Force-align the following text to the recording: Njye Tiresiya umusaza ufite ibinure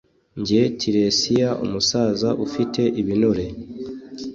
Njye 0.39 0.61
Tiresiya 0.79 1.49
umusaza 1.65 2.29
ufite 2.45 2.81
ibinure 3.01 3.45